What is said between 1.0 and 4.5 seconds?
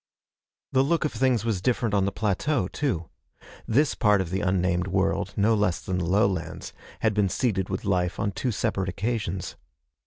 of things was different on the plateau, too. This part of the